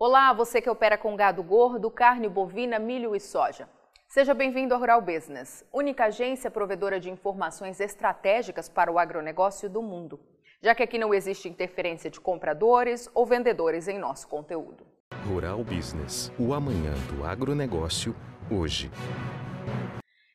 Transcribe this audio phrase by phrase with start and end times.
[0.00, 3.68] Olá, você que opera com gado gordo, carne bovina, milho e soja.
[4.06, 9.82] Seja bem-vindo ao Rural Business, única agência provedora de informações estratégicas para o agronegócio do
[9.82, 10.20] mundo,
[10.62, 14.86] já que aqui não existe interferência de compradores ou vendedores em nosso conteúdo.
[15.26, 18.14] Rural Business, o amanhã do agronegócio,
[18.48, 18.92] hoje.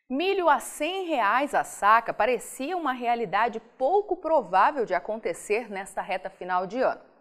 [0.09, 6.29] Milho a 100 reais a saca parecia uma realidade pouco provável de acontecer nesta reta
[6.29, 7.12] final de ano.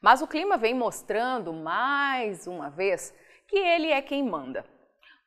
[0.00, 3.14] Mas o clima vem mostrando mais uma vez
[3.46, 4.64] que ele é quem manda.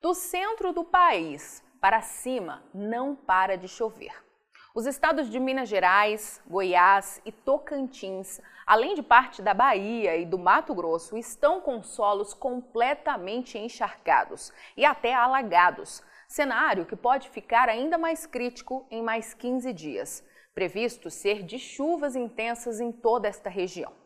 [0.02, 4.24] Do centro do país para cima não para de chover.
[4.76, 10.40] Os estados de Minas Gerais, Goiás e Tocantins, além de parte da Bahia e do
[10.40, 18.00] Mato Grosso, estão com solos completamente encharcados e até alagados, cenário que pode ficar ainda
[18.00, 20.26] mais crítico em mais 15 dias,
[20.56, 24.03] previsto ser de chuvas intensas em toda esta região.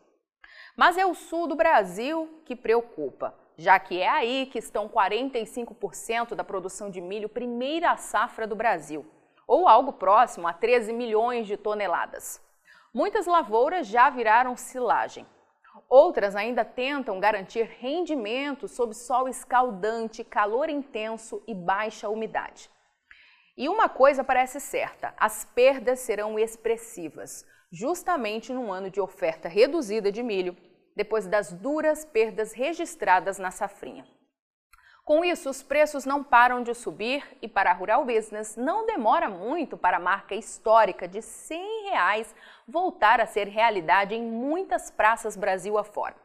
[0.78, 6.36] Mas é o sul do Brasil que preocupa, já que é aí que estão 45%
[6.36, 9.04] da produção de milho primeira safra do Brasil,
[9.44, 12.40] ou algo próximo a 13 milhões de toneladas.
[12.94, 15.26] Muitas lavouras já viraram silagem.
[15.88, 22.70] Outras ainda tentam garantir rendimento sob sol escaldante, calor intenso e baixa umidade.
[23.56, 30.12] E uma coisa parece certa: as perdas serão expressivas, justamente num ano de oferta reduzida
[30.12, 30.56] de milho
[30.98, 34.04] depois das duras perdas registradas na safrinha.
[35.04, 39.28] Com isso, os preços não param de subir e para a Rural Business não demora
[39.28, 42.34] muito para a marca histórica de 100 reais
[42.66, 46.16] voltar a ser realidade em muitas praças Brasil afora.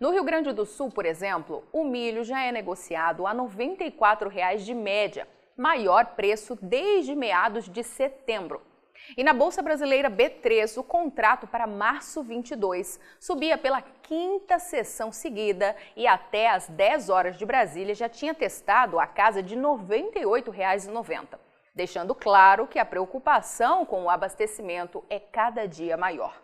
[0.00, 4.66] No Rio Grande do Sul, por exemplo, o milho já é negociado a 94 reais
[4.66, 8.60] de média, maior preço desde meados de setembro.
[9.16, 15.74] E na Bolsa Brasileira B3, o contrato para março 22 subia pela quinta sessão seguida
[15.96, 21.38] e até às 10 horas de Brasília já tinha testado a casa de R$ 98,90,
[21.74, 26.40] deixando claro que a preocupação com o abastecimento é cada dia maior.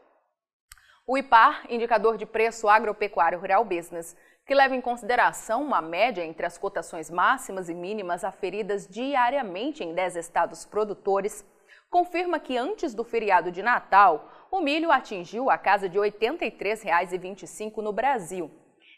[1.07, 4.17] O IPAR, indicador de preço agropecuário rural business,
[4.47, 9.95] que leva em consideração uma média entre as cotações máximas e mínimas aferidas diariamente em
[9.95, 11.45] 10 estados produtores,
[11.91, 17.77] confirma que antes do feriado de Natal, o milho atingiu a casa de R$ 83,25
[17.79, 18.51] no Brasil.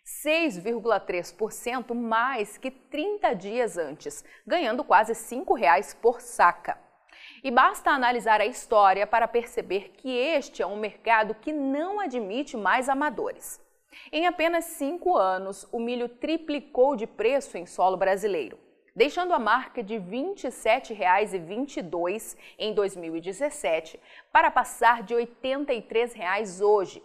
[0.05, 6.79] 6,3% mais que 30 dias antes, ganhando quase R$ 5,00 por saca.
[7.43, 12.57] E basta analisar a história para perceber que este é um mercado que não admite
[12.57, 13.61] mais amadores.
[14.13, 18.66] Em apenas cinco anos, o milho triplicou de preço em solo brasileiro
[18.97, 24.01] deixando a marca de R$ 27,22 em 2017
[24.33, 27.03] para passar de R$ 83 hoje.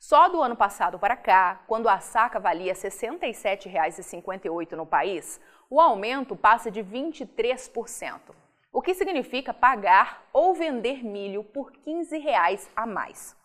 [0.00, 5.40] Só do ano passado para cá, quando a saca valia R$ 67,58 no país,
[5.70, 8.34] o aumento passa de 23%,
[8.72, 13.37] o que significa pagar ou vender milho por 15 reais a mais.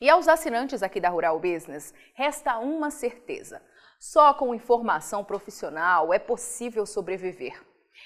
[0.00, 3.62] E aos assinantes aqui da Rural Business, resta uma certeza:
[3.98, 7.60] só com informação profissional é possível sobreviver.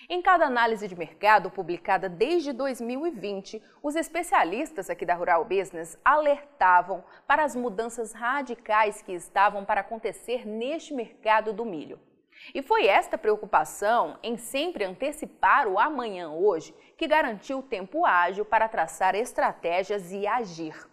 [0.09, 7.05] Em cada análise de mercado publicada desde 2020, os especialistas aqui da Rural Business alertavam
[7.27, 12.01] para as mudanças radicais que estavam para acontecer neste mercado do milho.
[12.55, 18.69] E foi esta preocupação em sempre antecipar o amanhã hoje que garantiu tempo ágil para
[18.69, 20.92] traçar estratégias e agir.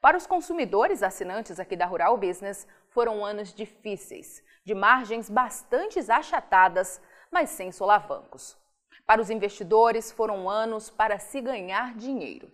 [0.00, 7.00] Para os consumidores assinantes aqui da Rural Business, foram anos difíceis, de margens bastante achatadas,
[7.32, 8.56] mas sem solavancos.
[9.04, 12.48] Para os investidores, foram anos para se ganhar dinheiro.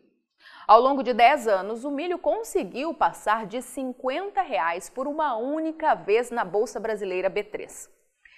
[0.66, 5.94] Ao longo de 10 anos, o milho conseguiu passar de 50 reais por uma única
[5.94, 7.91] vez na Bolsa Brasileira B3.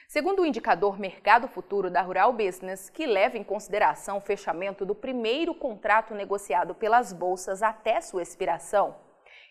[0.09, 4.95] Segundo o indicador Mercado Futuro da Rural Business, que leva em consideração o fechamento do
[4.95, 8.95] primeiro contrato negociado pelas bolsas até sua expiração,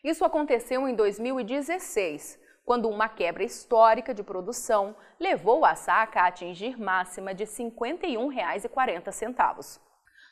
[0.02, 6.80] isso aconteceu em 2016, quando uma quebra histórica de produção levou a saca a atingir
[6.80, 9.81] máxima de R$ 51,40.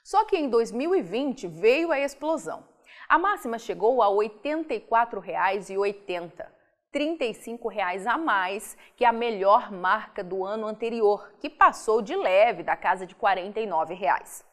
[0.05, 2.63] Só que em 2020 veio a explosão.
[3.09, 6.52] A máxima chegou a R$ 84,80
[6.93, 12.61] R$ 35,00 a mais que a melhor marca do ano anterior, que passou de leve
[12.61, 14.45] da casa de R$ 49,00.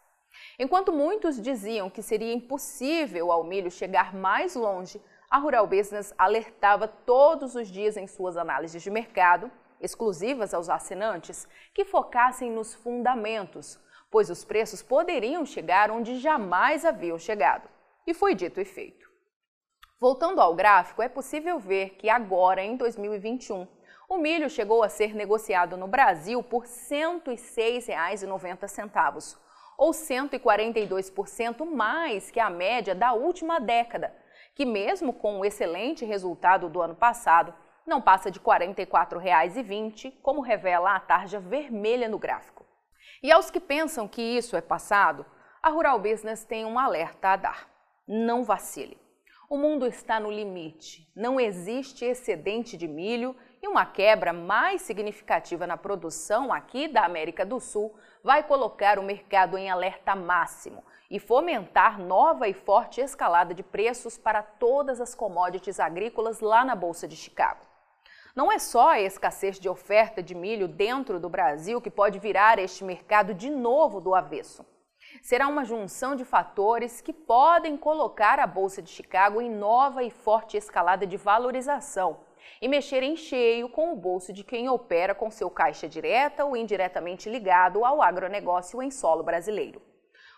[0.59, 5.01] Enquanto muitos diziam que seria impossível ao milho chegar mais longe,
[5.31, 9.51] a Rural Business alertava todos os dias em suas análises de mercado,
[9.81, 13.79] exclusivas aos assinantes, que focassem nos fundamentos,
[14.11, 17.69] pois os preços poderiam chegar onde jamais haviam chegado.
[18.07, 19.10] E foi dito e feito.
[20.01, 23.69] Voltando ao gráfico, é possível ver que agora, em 2021,
[24.09, 29.37] o milho chegou a ser negociado no Brasil por R$ 106,90,
[29.77, 34.17] ou 142% mais que a média da última década,
[34.55, 37.53] que mesmo com o excelente resultado do ano passado,
[37.87, 42.65] não passa de R$ 44,20, como revela a tarja vermelha no gráfico.
[43.23, 45.27] E aos que pensam que isso é passado,
[45.63, 47.69] a Rural Business tem um alerta a dar.
[48.09, 49.10] Não vacile.
[49.53, 55.67] O mundo está no limite, não existe excedente de milho e uma quebra mais significativa
[55.67, 57.93] na produção aqui da América do Sul
[58.23, 64.17] vai colocar o mercado em alerta máximo e fomentar nova e forte escalada de preços
[64.17, 67.67] para todas as commodities agrícolas lá na Bolsa de Chicago.
[68.37, 72.61] Não é só a escassez de oferta de milho dentro do Brasil que pode virar
[72.61, 74.65] este mercado de novo do avesso
[75.23, 80.11] será uma junção de fatores que podem colocar a Bolsa de Chicago em nova e
[80.11, 82.21] forte escalada de valorização
[82.61, 86.57] e mexer em cheio com o bolso de quem opera com seu caixa direta ou
[86.57, 89.81] indiretamente ligado ao agronegócio em solo brasileiro.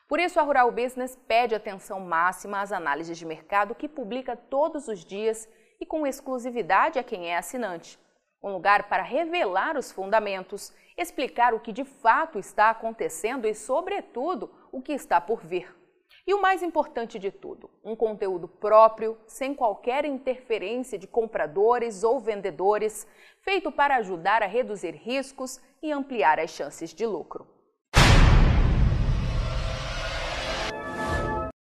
[0.08, 4.88] Por isso, a Rural Business pede atenção máxima às análises de mercado que publica todos
[4.88, 5.49] os dias
[5.81, 7.99] e com exclusividade a quem é assinante
[8.43, 14.50] um lugar para revelar os fundamentos, explicar o que de fato está acontecendo e, sobretudo,
[14.72, 15.69] o que está por vir.
[16.26, 22.19] E o mais importante de tudo, um conteúdo próprio, sem qualquer interferência de compradores ou
[22.19, 23.06] vendedores,
[23.40, 27.46] feito para ajudar a reduzir riscos e ampliar as chances de lucro.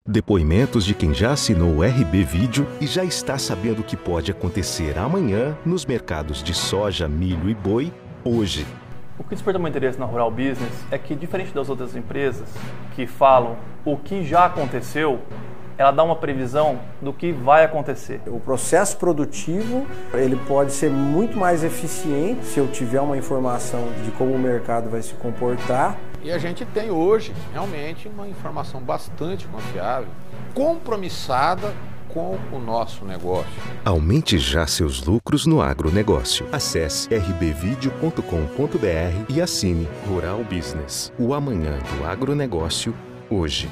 [0.07, 4.31] Depoimentos de quem já assinou o RB Vídeo e já está sabendo o que pode
[4.31, 7.93] acontecer amanhã nos mercados de soja, milho e boi
[8.23, 8.67] hoje.
[9.17, 12.49] O que desperta meu interesse na Rural Business é que, diferente das outras empresas
[12.97, 15.21] que falam o que já aconteceu,
[15.79, 18.21] ela dá uma previsão do que vai acontecer.
[18.27, 24.11] O processo produtivo ele pode ser muito mais eficiente se eu tiver uma informação de
[24.11, 25.97] como o mercado vai se comportar.
[26.21, 30.09] E a gente tem hoje realmente uma informação bastante confiável,
[30.55, 31.73] compromissada
[32.15, 33.51] com o nosso negócio.
[33.85, 36.47] Aumente já seus lucros no agronegócio.
[36.53, 38.23] Acesse rbvideo.com.br
[39.29, 42.95] e assine Rural Business, o amanhã do agronegócio,
[43.29, 43.69] hoje.